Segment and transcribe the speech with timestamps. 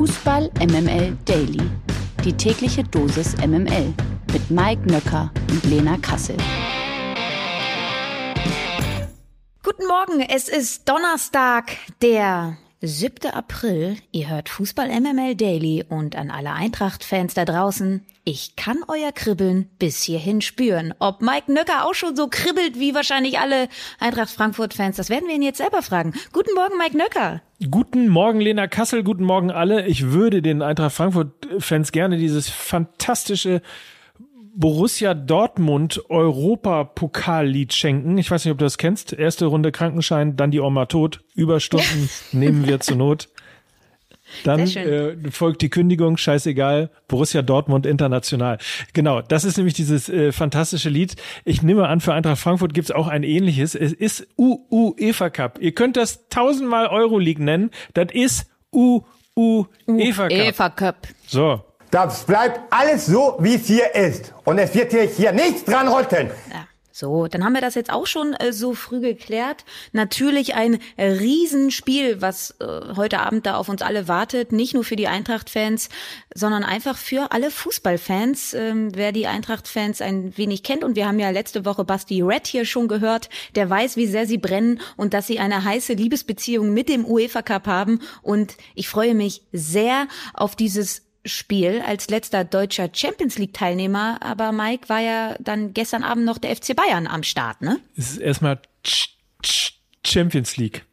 [0.00, 1.60] Fußball MML Daily.
[2.24, 3.92] Die tägliche Dosis MML
[4.32, 6.38] mit Mike Nöcker und Lena Kassel.
[9.62, 13.30] Guten Morgen, es ist Donnerstag, der 7.
[13.34, 13.96] April.
[14.10, 18.06] Ihr hört Fußball MML Daily und an alle Eintracht-Fans da draußen.
[18.24, 20.94] Ich kann euer Kribbeln bis hierhin spüren.
[20.98, 23.68] Ob Mike Nöcker auch schon so kribbelt wie wahrscheinlich alle
[23.98, 26.14] Eintracht Frankfurt-Fans, das werden wir ihn jetzt selber fragen.
[26.32, 27.42] Guten Morgen, Mike Nöcker.
[27.70, 29.04] Guten Morgen, Lena Kassel.
[29.04, 29.86] Guten Morgen alle.
[29.86, 33.60] Ich würde den Eintracht Frankfurt-Fans gerne dieses fantastische
[34.60, 38.18] Borussia Dortmund Europapokallied schenken.
[38.18, 39.14] Ich weiß nicht, ob du das kennst.
[39.14, 41.22] Erste Runde Krankenschein, dann die Oma tot.
[41.34, 43.30] Überstunden nehmen wir zur Not.
[44.44, 48.58] Dann äh, folgt die Kündigung, scheißegal, Borussia Dortmund international.
[48.92, 51.16] Genau, das ist nämlich dieses äh, fantastische Lied.
[51.46, 53.74] Ich nehme an, für Eintracht Frankfurt gibt's auch ein ähnliches.
[53.74, 55.58] Es ist UEFA Cup.
[55.60, 57.70] Ihr könnt das tausendmal Euroleague nennen.
[57.94, 60.30] Das ist UEFA Cup.
[60.30, 61.08] UEFA Cup.
[61.26, 64.32] So, das bleibt alles so, wie es hier ist.
[64.44, 66.30] Und es wird hier, hier nichts dran rütteln.
[66.52, 66.66] Ja.
[67.00, 69.64] So, dann haben wir das jetzt auch schon äh, so früh geklärt.
[69.92, 74.52] Natürlich ein Riesenspiel, was äh, heute Abend da auf uns alle wartet.
[74.52, 75.88] Nicht nur für die Eintracht-Fans,
[76.34, 78.52] sondern einfach für alle Fußballfans.
[78.52, 82.46] Ähm, wer die Eintracht-Fans ein wenig kennt, und wir haben ja letzte Woche Basti Red
[82.46, 86.74] hier schon gehört, der weiß, wie sehr sie brennen und dass sie eine heiße Liebesbeziehung
[86.74, 88.00] mit dem UEFA Cup haben.
[88.20, 94.52] Und ich freue mich sehr auf dieses Spiel als letzter deutscher Champions League Teilnehmer, aber
[94.52, 97.78] Mike war ja dann gestern Abend noch der FC Bayern am Start, ne?
[97.96, 98.60] Es ist erstmal
[100.04, 100.84] Champions League.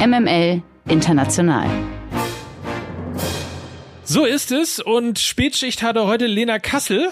[0.00, 1.68] MML International.
[4.04, 7.10] So ist es und Spätschicht hatte heute Lena Kassel.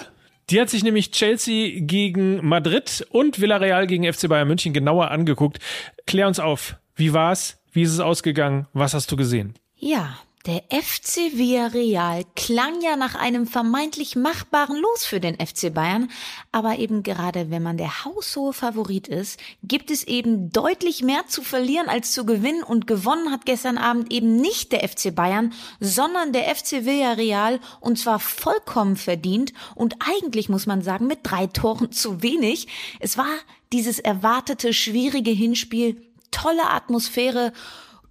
[0.50, 5.58] Die hat sich nämlich Chelsea gegen Madrid und Villarreal gegen FC Bayern München genauer angeguckt.
[6.06, 6.76] Klär uns auf.
[6.96, 7.58] Wie war's?
[7.70, 8.66] Wie ist es ausgegangen?
[8.72, 9.54] Was hast du gesehen?
[9.80, 16.10] Ja, der FC Villarreal klang ja nach einem vermeintlich machbaren Los für den FC Bayern,
[16.50, 21.42] aber eben gerade wenn man der haushohe Favorit ist, gibt es eben deutlich mehr zu
[21.42, 22.64] verlieren als zu gewinnen.
[22.64, 27.60] Und gewonnen hat gestern Abend eben nicht der FC Bayern, sondern der FC Villarreal.
[27.78, 29.52] Und zwar vollkommen verdient.
[29.76, 32.66] Und eigentlich muss man sagen mit drei Toren zu wenig.
[32.98, 33.30] Es war
[33.72, 36.02] dieses erwartete schwierige Hinspiel,
[36.32, 37.52] tolle Atmosphäre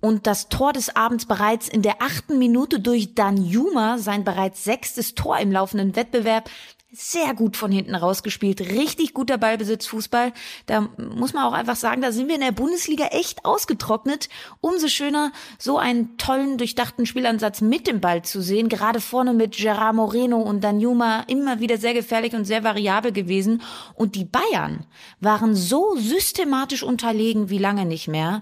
[0.08, 4.64] und das Tor des Abends bereits in der achten Minute durch Dan Juma, sein bereits
[4.64, 6.50] sechstes Tor im laufenden Wettbewerb,
[6.94, 10.32] sehr gut von hinten rausgespielt, richtig guter Ballbesitzfußball.
[10.66, 14.30] Da muss man auch einfach sagen, da sind wir in der Bundesliga echt ausgetrocknet.
[14.62, 18.70] Umso schöner, so einen tollen, durchdachten Spielansatz mit dem Ball zu sehen.
[18.70, 23.62] Gerade vorne mit Gerard Moreno und Danjuma immer wieder sehr gefährlich und sehr variabel gewesen.
[23.94, 24.86] Und die Bayern
[25.20, 28.42] waren so systematisch unterlegen wie lange nicht mehr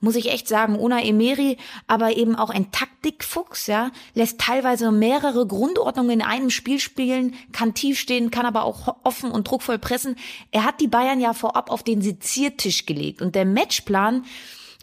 [0.00, 1.56] muss ich echt sagen, Una Emery,
[1.86, 7.74] aber eben auch ein Taktikfuchs, ja, lässt teilweise mehrere Grundordnungen in einem Spiel spielen, kann
[7.74, 10.16] tief stehen, kann aber auch offen und druckvoll pressen.
[10.50, 14.24] Er hat die Bayern ja vorab auf den Seziertisch gelegt und der Matchplan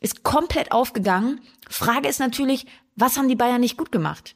[0.02, 1.42] ist komplett aufgegangen.
[1.70, 4.36] Frage ist natürlich, was haben die Bayern nicht gut gemacht?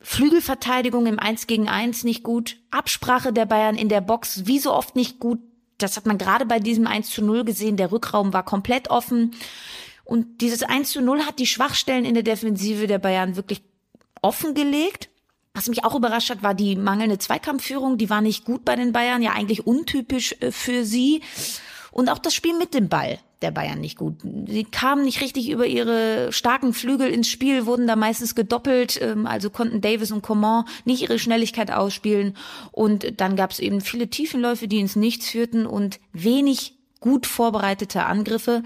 [0.00, 4.72] Flügelverteidigung im 1 gegen 1 nicht gut, Absprache der Bayern in der Box wie so
[4.72, 5.40] oft nicht gut.
[5.78, 7.76] Das hat man gerade bei diesem 1 zu 0 gesehen.
[7.76, 9.34] Der Rückraum war komplett offen.
[10.04, 13.62] Und dieses 1 zu 0 hat die Schwachstellen in der Defensive der Bayern wirklich
[14.22, 15.08] offengelegt.
[15.54, 17.96] Was mich auch überrascht hat, war die mangelnde Zweikampfführung.
[17.96, 21.22] Die war nicht gut bei den Bayern, ja eigentlich untypisch äh, für sie.
[21.92, 24.16] Und auch das Spiel mit dem Ball der Bayern nicht gut.
[24.48, 29.26] Sie kamen nicht richtig über ihre starken Flügel ins Spiel, wurden da meistens gedoppelt, ähm,
[29.26, 32.36] also konnten Davis und Coman nicht ihre Schnelligkeit ausspielen.
[32.72, 38.06] Und dann gab es eben viele Tiefenläufe, die ins Nichts führten und wenig gut vorbereitete
[38.06, 38.64] Angriffe.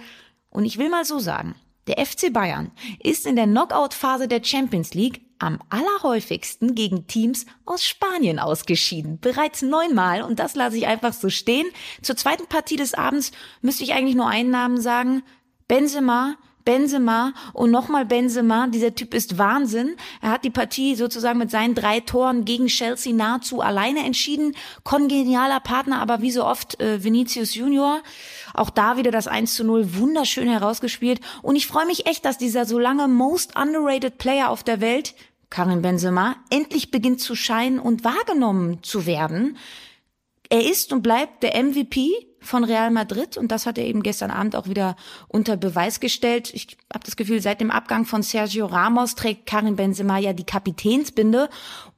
[0.58, 1.54] Und ich will mal so sagen,
[1.86, 7.84] der FC Bayern ist in der Knockout-Phase der Champions League am allerhäufigsten gegen Teams aus
[7.84, 9.20] Spanien ausgeschieden.
[9.20, 11.68] Bereits neunmal und das lasse ich einfach so stehen.
[12.02, 13.30] Zur zweiten Partie des Abends
[13.60, 15.22] müsste ich eigentlich nur einen Namen sagen.
[15.68, 18.66] Benzema Benzema und nochmal Benzema.
[18.68, 19.96] Dieser Typ ist Wahnsinn.
[20.20, 24.54] Er hat die Partie sozusagen mit seinen drei Toren gegen Chelsea nahezu alleine entschieden.
[24.84, 28.02] Kongenialer Partner, aber wie so oft äh, Vinicius Junior.
[28.54, 31.20] Auch da wieder das 1 zu 0 wunderschön herausgespielt.
[31.42, 35.14] Und ich freue mich echt, dass dieser so lange most underrated Player auf der Welt,
[35.50, 39.56] Karim Benzema, endlich beginnt zu scheinen und wahrgenommen zu werden.
[40.50, 44.30] Er ist und bleibt der MVP von Real Madrid und das hat er eben gestern
[44.30, 44.96] Abend auch wieder
[45.28, 46.50] unter Beweis gestellt.
[46.54, 50.44] Ich habe das Gefühl, seit dem Abgang von Sergio Ramos trägt Karim Benzema ja die
[50.44, 51.48] Kapitänsbinde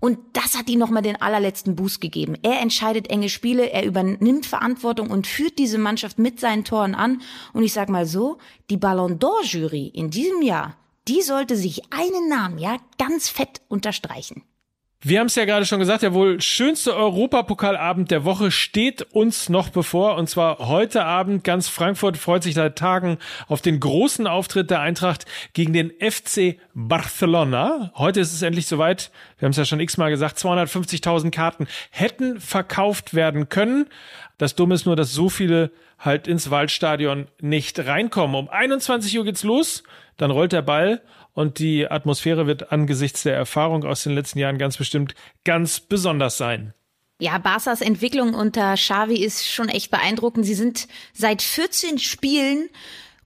[0.01, 2.37] und das hat ihm nochmal den allerletzten Boost gegeben.
[2.43, 7.23] Er entscheidet enge Spiele, er übernimmt Verantwortung und führt diese Mannschaft mit seinen Toren an
[7.53, 8.39] und ich sag mal so,
[8.71, 10.77] die Ballon d'Or Jury in diesem Jahr
[11.09, 14.45] die sollte sich einen Namen ja ganz fett unterstreichen.
[15.03, 19.49] Wir haben es ja gerade schon gesagt, der wohl schönste Europapokalabend der Woche steht uns
[19.49, 20.17] noch bevor.
[20.17, 21.43] Und zwar heute Abend.
[21.43, 23.17] Ganz Frankfurt freut sich seit Tagen
[23.49, 25.25] auf den großen Auftritt der Eintracht
[25.55, 27.93] gegen den FC Barcelona.
[27.97, 29.11] Heute ist es endlich soweit.
[29.39, 30.37] Wir haben es ja schon x-mal gesagt.
[30.37, 33.87] 250.000 Karten hätten verkauft werden können.
[34.37, 38.37] Das Dumme ist nur, dass so viele halt ins Waldstadion nicht reinkommen.
[38.37, 39.83] Um 21 Uhr geht's los.
[40.19, 41.01] Dann rollt der Ball
[41.41, 45.15] und die Atmosphäre wird angesichts der Erfahrung aus den letzten Jahren ganz bestimmt
[45.45, 46.75] ganz besonders sein.
[47.19, 50.47] Ja, Barca's Entwicklung unter Xavi ist schon echt beeindruckend.
[50.47, 52.69] Sie sind seit 14 Spielen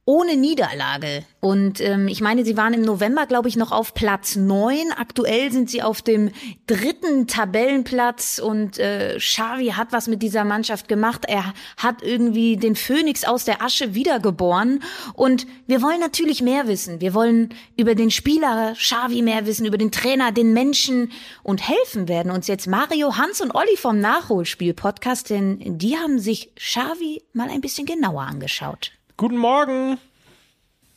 [0.06, 1.24] ohne Niederlage.
[1.40, 4.92] Und ähm, ich meine, sie waren im November, glaube ich, noch auf Platz neun.
[4.96, 6.30] Aktuell sind sie auf dem
[6.66, 11.24] dritten Tabellenplatz und äh, Xavi hat was mit dieser Mannschaft gemacht.
[11.26, 14.82] Er hat irgendwie den Phönix aus der Asche wiedergeboren.
[15.14, 17.00] Und wir wollen natürlich mehr wissen.
[17.00, 21.12] Wir wollen über den Spieler Xavi mehr wissen, über den Trainer, den Menschen
[21.42, 26.54] und helfen werden uns jetzt Mario, Hans und Olli vom Nachholspiel-Podcast, denn die haben sich
[26.56, 28.92] Xavi mal ein bisschen genauer angeschaut.
[29.16, 29.98] Guten Morgen.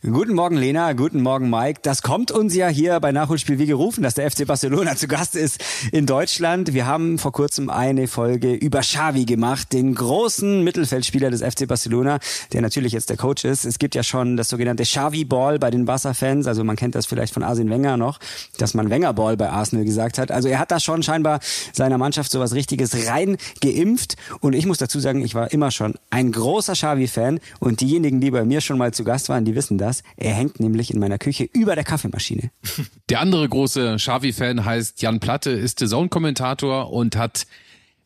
[0.03, 0.93] Guten Morgen, Lena.
[0.93, 1.79] Guten Morgen, Mike.
[1.81, 5.35] Das kommt uns ja hier bei Nachholspiel wie gerufen, dass der FC Barcelona zu Gast
[5.35, 5.59] ist
[5.91, 6.75] in Deutschland.
[6.75, 12.19] Wir haben vor kurzem eine Folge über Xavi gemacht, den großen Mittelfeldspieler des FC Barcelona,
[12.53, 13.65] der natürlich jetzt der Coach ist.
[13.65, 16.45] Es gibt ja schon das sogenannte Xavi-Ball bei den Barca-Fans.
[16.45, 18.19] Also man kennt das vielleicht von Arsene Wenger noch,
[18.59, 20.29] dass man Wenger-Ball bei Arsenal gesagt hat.
[20.29, 21.39] Also er hat da schon scheinbar
[21.73, 24.15] seiner Mannschaft sowas Richtiges rein geimpft.
[24.41, 27.39] Und ich muss dazu sagen, ich war immer schon ein großer Xavi-Fan.
[27.59, 30.03] Und diejenigen, die bei mir schon mal zu Gast waren, die wissen das das.
[30.15, 32.51] Er hängt nämlich in meiner Küche über der Kaffeemaschine.
[33.09, 37.47] Der andere große Xavi-Fan heißt Jan Platte, ist The Zone-Kommentator und hat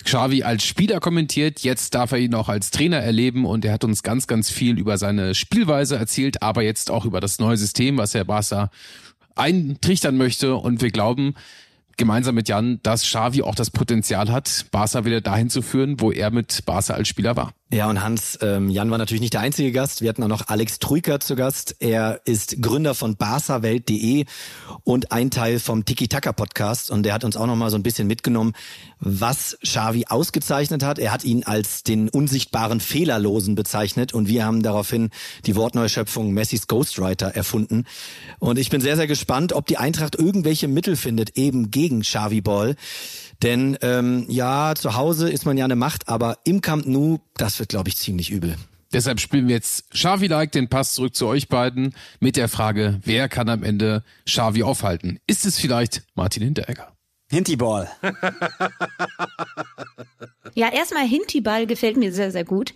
[0.03, 1.61] Xavi als Spieler kommentiert.
[1.61, 4.77] Jetzt darf er ihn auch als Trainer erleben und er hat uns ganz, ganz viel
[4.77, 8.71] über seine Spielweise erzählt, aber jetzt auch über das neue System, was er Barca
[9.35, 10.55] eintrichtern möchte.
[10.55, 11.35] Und wir glauben,
[11.97, 16.11] gemeinsam mit Jan, dass Xavi auch das Potenzial hat, Barca wieder dahin zu führen, wo
[16.11, 17.53] er mit Barca als Spieler war.
[17.73, 20.01] Ja, und Hans, ähm, Jan war natürlich nicht der einzige Gast.
[20.01, 21.77] Wir hatten auch noch Alex Trujka zu Gast.
[21.79, 24.25] Er ist Gründer von barcawelt.de
[24.83, 26.91] und ein Teil vom Tiki-Taka-Podcast.
[26.91, 28.51] Und der hat uns auch noch mal so ein bisschen mitgenommen,
[28.99, 30.99] was Xavi ausgezeichnet hat.
[30.99, 34.13] Er hat ihn als den unsichtbaren Fehlerlosen bezeichnet.
[34.13, 35.09] Und wir haben daraufhin
[35.45, 37.85] die Wortneuschöpfung Messis Ghostwriter erfunden.
[38.39, 42.41] Und ich bin sehr, sehr gespannt, ob die Eintracht irgendwelche Mittel findet, eben gegen Xavi
[42.41, 42.75] Ball.
[43.43, 47.59] Denn ähm, ja, zu Hause ist man ja eine Macht, aber im Camp Nou, das
[47.59, 48.55] wird, glaube ich, ziemlich übel.
[48.93, 52.99] Deshalb spielen wir jetzt Xavi Like den Pass zurück zu euch beiden mit der Frage,
[53.03, 55.19] wer kann am Ende Xavi aufhalten?
[55.27, 56.91] Ist es vielleicht Martin Hinteregger?
[57.29, 57.89] Hintiball.
[60.53, 62.73] ja, erstmal Hintiball gefällt mir sehr, sehr gut.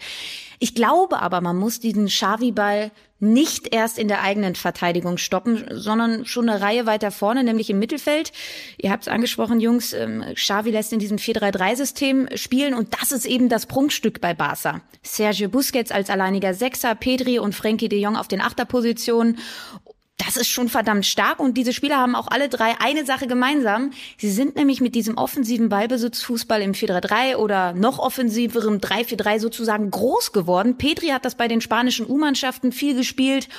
[0.59, 6.25] Ich glaube aber, man muss diesen Xavi-Ball nicht erst in der eigenen Verteidigung stoppen, sondern
[6.25, 8.33] schon eine Reihe weiter vorne, nämlich im Mittelfeld.
[8.77, 13.25] Ihr habt es angesprochen, Jungs, ähm, Xavi lässt in diesem 4-3-3-System spielen und das ist
[13.25, 14.81] eben das Prunkstück bei Barca.
[15.01, 19.39] Sergio Busquets als alleiniger Sechser, Pedri und Frenkie de Jong auf den Achterpositionen
[20.17, 23.91] das ist schon verdammt stark und diese Spieler haben auch alle drei eine Sache gemeinsam.
[24.17, 30.31] Sie sind nämlich mit diesem offensiven Ballbesitzfußball im 4-3-3 oder noch offensiverem 3-4-3 sozusagen groß
[30.31, 30.77] geworden.
[30.77, 33.49] Petri hat das bei den spanischen U-Mannschaften viel gespielt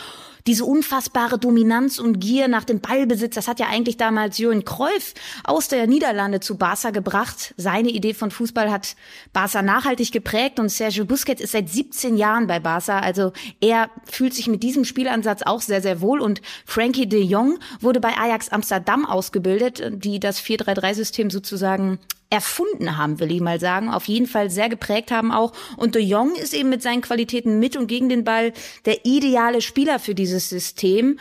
[0.47, 5.15] diese unfassbare Dominanz und Gier nach dem Ballbesitz, das hat ja eigentlich damals Jürgen Kreuf
[5.45, 7.55] aus der Niederlande zu Barca gebracht.
[7.57, 8.97] Seine Idee von Fußball hat
[9.33, 13.01] Barca nachhaltig geprägt und Sergio Busquets ist seit 17 Jahren bei Barca.
[13.01, 17.59] Also er fühlt sich mit diesem Spielansatz auch sehr, sehr wohl und Frankie de Jong
[17.81, 21.99] wurde bei Ajax Amsterdam ausgebildet, die das 4-3-3-System sozusagen
[22.31, 23.91] erfunden haben, will ich mal sagen.
[23.91, 25.53] Auf jeden Fall sehr geprägt haben auch.
[25.77, 28.53] Und De Jong ist eben mit seinen Qualitäten mit und gegen den Ball
[28.85, 31.19] der ideale Spieler für dieses System.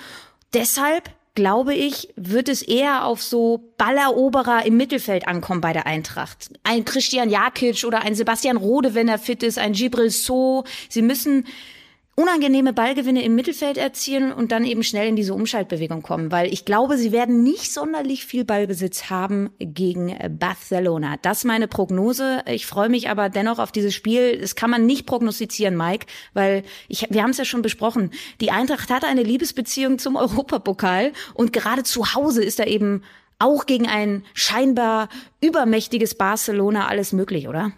[0.53, 6.49] Deshalb glaube ich, wird es eher auf so Balleroberer im Mittelfeld ankommen bei der Eintracht.
[6.63, 10.63] Ein Christian Jakic oder ein Sebastian Rode, wenn er fit ist, ein Gibril So.
[10.89, 11.45] Sie müssen
[12.15, 16.63] unangenehme Ballgewinne im Mittelfeld erzielen und dann eben schnell in diese Umschaltbewegung kommen, weil ich
[16.63, 21.17] glaube, sie werden nicht sonderlich viel Ballbesitz haben gegen Barcelona.
[21.21, 22.41] Das ist meine Prognose.
[22.47, 24.39] Ich freue mich aber dennoch auf dieses Spiel.
[24.39, 28.11] Das kann man nicht prognostizieren, Mike, weil ich, wir haben es ja schon besprochen.
[28.39, 33.03] Die Eintracht hatte eine Liebesbeziehung zum Europapokal und gerade zu Hause ist da eben
[33.39, 35.09] auch gegen ein scheinbar
[35.41, 37.73] übermächtiges Barcelona alles möglich, oder?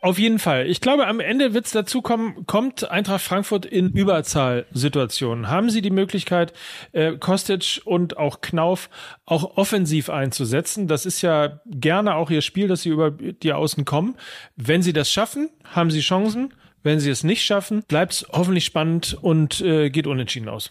[0.00, 0.68] Auf jeden Fall.
[0.68, 5.48] Ich glaube, am Ende wird es dazu kommen, kommt Eintracht Frankfurt in Überzahlsituationen.
[5.48, 6.52] Haben sie die Möglichkeit,
[6.92, 8.90] äh, Kostic und auch Knauf
[9.24, 10.86] auch offensiv einzusetzen?
[10.86, 14.14] Das ist ja gerne auch ihr Spiel, dass sie über die Außen kommen.
[14.54, 16.54] Wenn sie das schaffen, haben sie Chancen.
[16.84, 20.70] Wenn sie es nicht schaffen, bleibt es hoffentlich spannend und äh, geht unentschieden aus.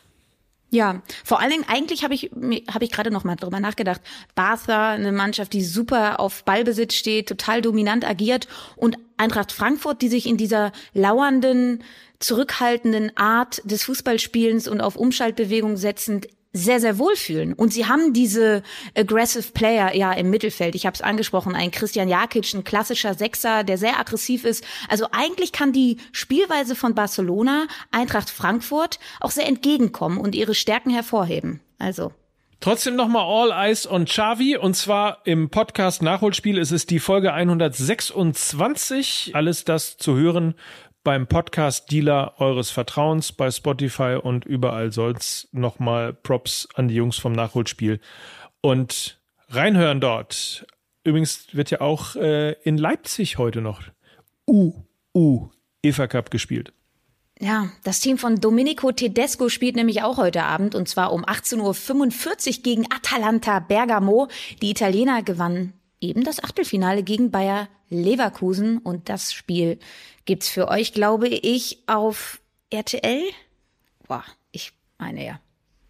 [0.69, 2.29] Ja, vor allen Dingen, eigentlich habe ich,
[2.69, 4.01] habe ich gerade noch mal drüber nachgedacht.
[4.35, 10.09] Bartha, eine Mannschaft, die super auf Ballbesitz steht, total dominant agiert und Eintracht Frankfurt, die
[10.09, 11.83] sich in dieser lauernden,
[12.19, 16.27] zurückhaltenden Art des Fußballspielens und auf Umschaltbewegung setzend
[16.57, 17.53] sehr, sehr wohlfühlen.
[17.53, 18.63] Und sie haben diese
[18.95, 20.75] aggressive Player ja im Mittelfeld.
[20.75, 24.63] Ich habe es angesprochen, ein Christian Jakic, ein klassischer Sechser, der sehr aggressiv ist.
[24.89, 30.89] Also eigentlich kann die Spielweise von Barcelona, Eintracht Frankfurt auch sehr entgegenkommen und ihre Stärken
[30.89, 31.61] hervorheben.
[31.79, 32.11] Also
[32.59, 37.31] Trotzdem nochmal All Eyes on Xavi und zwar im Podcast Nachholspiel ist es die Folge
[37.31, 39.33] 126.
[39.35, 40.55] Alles das zu hören
[41.07, 47.31] beim Podcast-Dealer eures Vertrauens, bei Spotify und überall soll's nochmal Props an die Jungs vom
[47.31, 48.01] Nachholspiel
[48.59, 50.67] und reinhören dort.
[51.05, 53.83] Übrigens wird ja auch äh, in Leipzig heute noch
[54.45, 54.73] U,
[55.15, 55.47] U,
[55.81, 56.73] EFA Cup gespielt.
[57.39, 62.57] Ja, das Team von Domenico Tedesco spielt nämlich auch heute Abend und zwar um 18.45
[62.57, 64.27] Uhr gegen Atalanta Bergamo.
[64.61, 65.71] Die Italiener gewannen
[66.01, 69.79] eben das Achtelfinale gegen Bayer Leverkusen und das Spiel
[70.25, 73.23] gibt's für euch, glaube ich, auf RTL.
[74.07, 75.39] Boah, ich meine ja.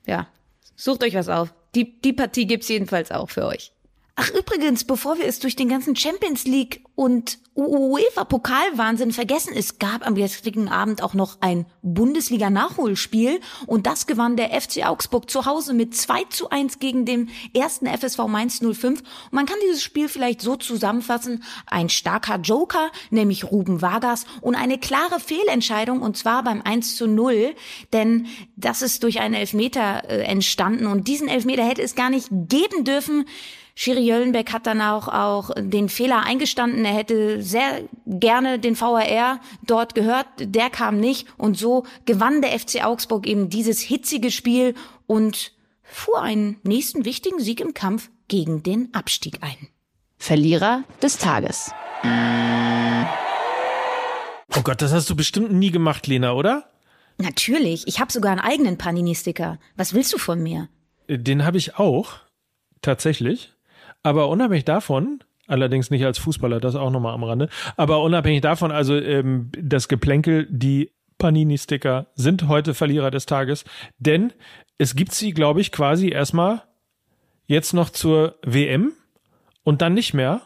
[0.05, 0.27] Ja,
[0.75, 1.53] sucht euch was auf.
[1.75, 3.71] Die, die Partie gibt's jedenfalls auch für euch.
[4.19, 10.07] Ach übrigens, bevor wir es durch den ganzen Champions League und UEFA-Pokalwahnsinn vergessen, es gab
[10.07, 15.75] am gestrigen Abend auch noch ein Bundesliga-Nachholspiel und das gewann der FC Augsburg zu Hause
[15.75, 19.01] mit 2 zu 1 gegen den ersten FSV Mainz 05.
[19.01, 24.55] Und man kann dieses Spiel vielleicht so zusammenfassen, ein starker Joker, nämlich Ruben Vargas und
[24.55, 27.53] eine klare Fehlentscheidung und zwar beim 1 zu 0,
[27.93, 32.29] denn das ist durch einen Elfmeter äh, entstanden und diesen Elfmeter hätte es gar nicht
[32.31, 33.25] geben dürfen.
[33.79, 36.83] Schiri Jöllenbeck hat dann auch, auch den Fehler eingestanden.
[36.83, 40.25] Er hätte sehr gerne den VAR dort gehört.
[40.39, 41.27] Der kam nicht.
[41.37, 44.73] Und so gewann der FC Augsburg eben dieses hitzige Spiel
[45.05, 45.51] und
[45.83, 49.67] fuhr einen nächsten wichtigen Sieg im Kampf gegen den Abstieg ein.
[50.17, 51.69] Verlierer des Tages.
[54.55, 56.67] Oh Gott, das hast du bestimmt nie gemacht, Lena, oder?
[57.19, 57.83] Natürlich.
[57.85, 59.59] Ich habe sogar einen eigenen Panini-Sticker.
[59.75, 60.67] Was willst du von mir?
[61.07, 62.13] Den habe ich auch.
[62.81, 63.53] Tatsächlich.
[64.07, 68.71] Aber unabhängig davon, allerdings nicht als Fußballer, das auch nochmal am Rande, aber unabhängig davon,
[68.71, 73.65] also ähm, das Geplänkel, die Panini-Sticker sind heute Verlierer des Tages,
[73.97, 74.31] denn
[74.77, 76.63] es gibt sie, glaube ich, quasi erstmal
[77.47, 78.93] jetzt noch zur WM
[79.65, 80.39] und dann nicht mehr.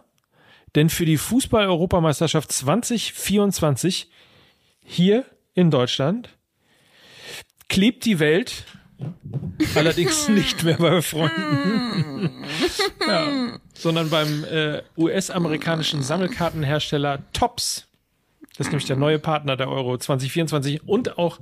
[0.74, 4.10] Denn für die Fußball-Europameisterschaft 2024
[4.84, 6.30] hier in Deutschland
[7.70, 8.66] klebt die Welt
[9.76, 12.30] Allerdings nicht mehr bei Freunden,
[13.08, 17.88] ja, sondern beim äh, US-amerikanischen Sammelkartenhersteller Tops.
[18.58, 21.40] Das ist nämlich der neue Partner der Euro 2024 und auch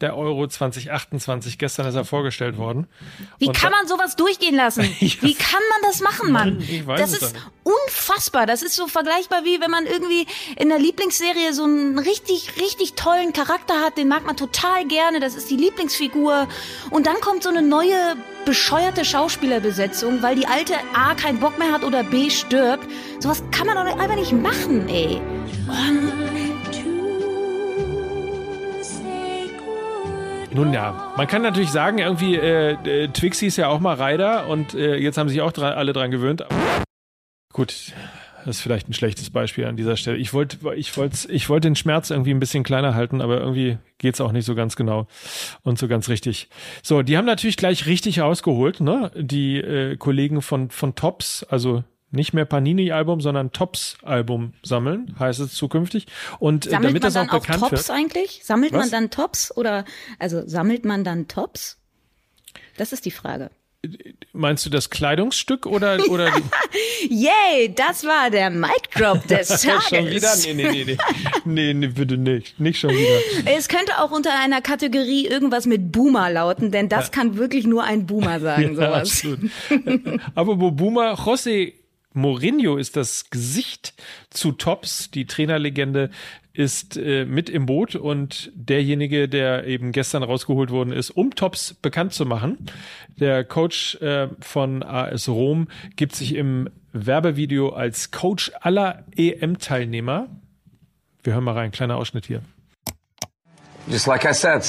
[0.00, 1.56] der Euro 2028.
[1.56, 2.88] Gestern ist er vorgestellt worden.
[3.38, 4.84] Wie Und kann man sowas durchgehen lassen?
[5.00, 5.14] Ja.
[5.22, 6.60] Wie kann man das machen, Mann?
[6.60, 8.46] Ich weiß das ist unfassbar.
[8.46, 12.94] Das ist so vergleichbar wie wenn man irgendwie in der Lieblingsserie so einen richtig, richtig
[12.94, 13.96] tollen Charakter hat.
[13.96, 15.20] Den mag man total gerne.
[15.20, 16.48] Das ist die Lieblingsfigur.
[16.90, 21.72] Und dann kommt so eine neue, bescheuerte Schauspielerbesetzung, weil die alte A keinen Bock mehr
[21.72, 22.86] hat oder B stirbt.
[23.20, 25.20] Sowas kann man doch einfach nicht machen, ey.
[30.52, 34.46] Nun ja, man kann natürlich sagen, irgendwie, äh, äh, Twixie ist ja auch mal Rider
[34.46, 36.44] und äh, jetzt haben sich auch dran, alle dran gewöhnt.
[37.52, 37.92] Gut,
[38.44, 40.16] das ist vielleicht ein schlechtes Beispiel an dieser Stelle.
[40.16, 43.78] Ich wollte ich wollte, ich wollte den Schmerz irgendwie ein bisschen kleiner halten, aber irgendwie
[43.98, 45.08] geht's auch nicht so ganz genau
[45.62, 46.48] und so ganz richtig.
[46.82, 49.10] So, die haben natürlich gleich richtig rausgeholt, ne?
[49.16, 55.54] Die äh, Kollegen von, von Tops, also nicht mehr Panini-Album, sondern Tops-Album sammeln, heißt es
[55.54, 56.06] zukünftig.
[56.38, 57.90] Und äh, Sammelt damit man das auch dann auch bekannt Tops wird.
[57.90, 58.40] eigentlich?
[58.44, 58.80] Sammelt Was?
[58.80, 59.84] man dann Tops oder
[60.18, 61.78] also sammelt man dann Tops?
[62.76, 63.50] Das ist die Frage.
[64.32, 66.32] Meinst du das Kleidungsstück oder, oder
[67.08, 69.84] Yay, das war der Mic Drop des Tages.
[69.88, 70.34] schon wieder?
[70.44, 70.98] Nee, nee, nee, nee.
[71.44, 72.58] Nee, nee, bitte nicht.
[72.58, 73.54] Nicht schon wieder.
[73.56, 77.84] Es könnte auch unter einer Kategorie irgendwas mit Boomer lauten, denn das kann wirklich nur
[77.84, 79.24] ein Boomer sagen, sowas.
[79.24, 79.50] absolut.
[80.34, 81.74] Aber Boomer, José
[82.14, 83.94] Mourinho ist das Gesicht
[84.30, 85.10] zu Tops.
[85.10, 86.10] Die Trainerlegende
[86.52, 91.74] ist äh, mit im Boot und derjenige, der eben gestern rausgeholt worden ist, um Tops
[91.74, 92.66] bekannt zu machen.
[93.20, 100.28] Der Coach äh, von AS Rom gibt sich im Werbevideo als Coach aller EM-Teilnehmer.
[101.22, 102.42] Wir hören mal rein, kleiner Ausschnitt hier.
[103.86, 104.64] Just like I said,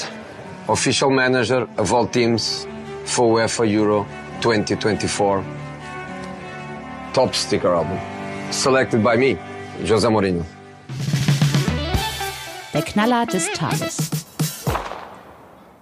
[0.68, 2.68] official manager of all teams
[3.06, 4.06] for UEFA Euro
[4.42, 5.69] 2024.
[7.14, 7.98] Top sticker album.
[8.52, 9.38] Selected by me,
[9.88, 10.46] Jose Mourinho.
[12.74, 14.10] Der Knaller des Tages.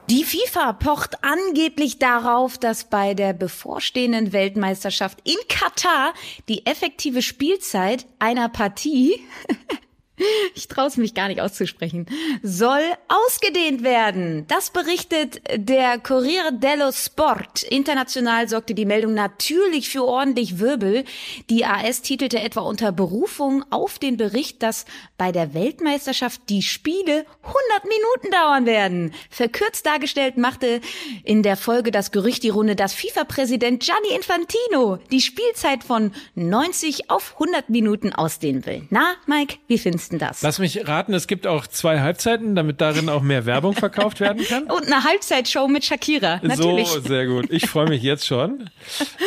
[0.10, 6.14] Die FIFA pocht angeblich darauf, dass bei der bevorstehenden Weltmeisterschaft in Katar
[6.48, 9.20] die effektive Spielzeit einer Partie
[10.56, 12.08] ich traue es mich gar nicht auszusprechen,
[12.42, 14.46] soll ausgedehnt werden.
[14.48, 17.64] Das berichtet der Corriere dello Sport.
[17.64, 21.04] International sorgte die Meldung natürlich für ordentlich Wirbel.
[21.50, 24.86] Die AS titelte etwa unter Berufung auf den Bericht, dass
[25.18, 29.14] bei der Weltmeisterschaft die Spiele 100 Minuten dauern werden.
[29.30, 30.82] Verkürzt dargestellt machte
[31.24, 37.10] in der Folge das Gerücht die Runde, dass FIFA-Präsident Gianni Infantino die Spielzeit von 90
[37.10, 38.88] auf 100 Minuten ausdehnen will.
[38.90, 40.42] Na, Mike, wie findest denn das?
[40.42, 44.44] Lass mich raten, es gibt auch zwei Halbzeiten, damit darin auch mehr Werbung verkauft werden
[44.46, 44.64] kann.
[44.72, 46.88] Und eine Halbzeitshow mit Shakira, natürlich.
[46.88, 47.48] So, sehr gut.
[47.50, 48.70] Ich freue mich jetzt schon.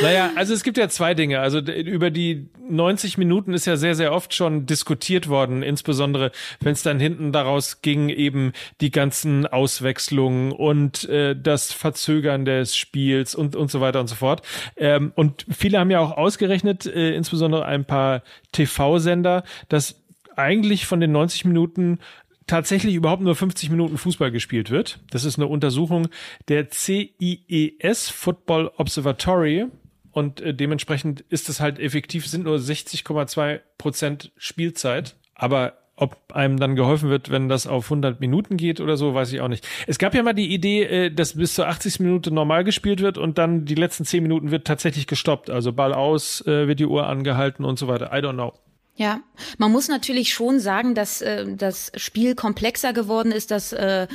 [0.02, 1.40] Naja, also es gibt ja zwei Dinge.
[1.40, 6.72] Also über die 90 Minuten ist ja sehr, sehr oft schon diskutiert worden, insbesondere wenn
[6.72, 13.34] es dann hinten daraus ging, eben die ganzen Auswechslungen und äh, das Verzögern des Spiels
[13.34, 14.42] und, und so weiter und so fort.
[14.76, 18.22] Ähm, und viele haben ja auch ausgerechnet, äh, insbesondere ein paar
[18.52, 19.96] TV-Sender, dass
[20.36, 21.98] eigentlich von den 90 Minuten
[22.46, 24.98] tatsächlich überhaupt nur 50 Minuten Fußball gespielt wird.
[25.10, 26.08] Das ist eine Untersuchung
[26.48, 29.66] der CIES Football Observatory
[30.10, 35.16] und äh, dementsprechend ist es halt effektiv, sind nur 60,2 Prozent Spielzeit.
[35.34, 39.32] Aber ob einem dann geholfen wird, wenn das auf 100 Minuten geht oder so, weiß
[39.32, 39.66] ich auch nicht.
[39.86, 42.00] Es gab ja mal die Idee, äh, dass bis zur 80.
[42.00, 45.50] Minute normal gespielt wird und dann die letzten 10 Minuten wird tatsächlich gestoppt.
[45.50, 48.10] Also Ball aus, äh, wird die Uhr angehalten und so weiter.
[48.12, 48.54] I don't know.
[48.96, 49.20] Ja,
[49.56, 54.06] man muss natürlich schon sagen, dass äh, das Spiel komplexer geworden ist, dass äh,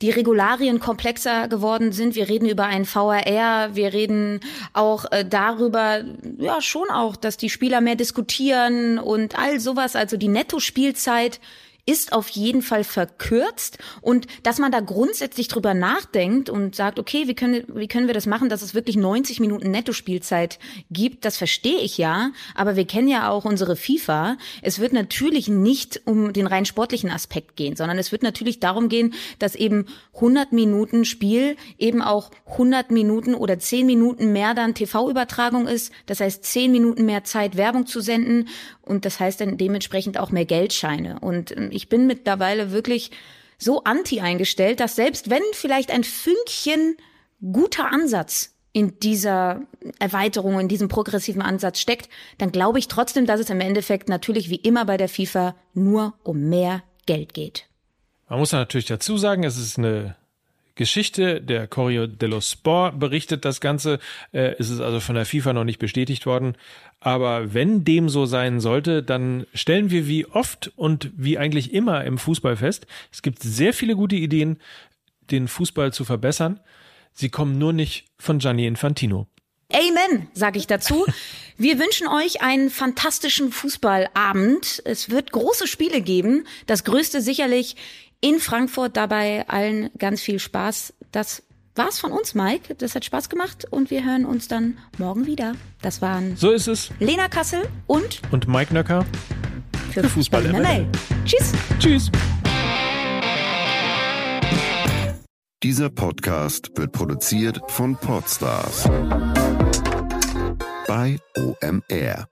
[0.00, 2.14] die Regularien komplexer geworden sind.
[2.14, 4.40] Wir reden über ein VRR, wir reden
[4.72, 6.04] auch äh, darüber,
[6.38, 9.94] ja schon auch, dass die Spieler mehr diskutieren und all sowas.
[9.94, 11.38] Also die Netto-Spielzeit
[11.90, 17.26] ist auf jeden Fall verkürzt und dass man da grundsätzlich drüber nachdenkt und sagt, okay,
[17.26, 20.60] wie können, wie können wir das machen, dass es wirklich 90 Minuten Nettospielzeit
[20.92, 24.36] gibt, das verstehe ich ja, aber wir kennen ja auch unsere FIFA.
[24.62, 28.88] Es wird natürlich nicht um den rein sportlichen Aspekt gehen, sondern es wird natürlich darum
[28.88, 34.74] gehen, dass eben 100 Minuten Spiel eben auch 100 Minuten oder 10 Minuten mehr dann
[34.74, 38.46] TV-Übertragung ist, das heißt 10 Minuten mehr Zeit Werbung zu senden
[38.90, 41.18] und das heißt dann dementsprechend auch mehr Geldscheine.
[41.20, 43.10] Und ähm, ich bin mittlerweile wirklich
[43.56, 46.96] so anti eingestellt, dass selbst wenn vielleicht ein Fünkchen
[47.40, 49.62] guter Ansatz in dieser
[49.98, 54.50] Erweiterung, in diesem progressiven Ansatz steckt, dann glaube ich trotzdem, dass es im Endeffekt natürlich
[54.50, 57.66] wie immer bei der FIFA nur um mehr Geld geht.
[58.28, 60.16] Man muss natürlich dazu sagen, es ist eine
[60.74, 61.40] Geschichte.
[61.40, 63.98] Der Corriere dello Sport berichtet das Ganze.
[64.32, 66.56] Äh, ist es also von der FIFA noch nicht bestätigt worden.
[67.00, 72.04] Aber wenn dem so sein sollte, dann stellen wir wie oft und wie eigentlich immer
[72.04, 74.58] im Fußball fest, es gibt sehr viele gute Ideen,
[75.30, 76.60] den Fußball zu verbessern.
[77.12, 79.26] Sie kommen nur nicht von Gianni Infantino.
[79.72, 81.06] Amen, sage ich dazu.
[81.56, 84.82] Wir wünschen euch einen fantastischen Fußballabend.
[84.84, 86.46] Es wird große Spiele geben.
[86.66, 87.76] Das größte sicherlich
[88.20, 88.96] in Frankfurt.
[88.96, 90.94] Dabei allen ganz viel Spaß.
[91.12, 91.42] Das
[91.74, 92.74] war's von uns, Mike.
[92.76, 95.54] Das hat Spaß gemacht und wir hören uns dann morgen wieder.
[95.82, 96.90] Das waren so ist es.
[96.98, 99.04] Lena Kassel und und Mike Nöcker
[99.92, 100.86] für Fußball MML.
[101.24, 101.52] Tschüss.
[101.78, 102.10] Tschüss.
[105.62, 108.88] Dieser Podcast wird produziert von Podstars
[110.86, 112.26] bei OMR.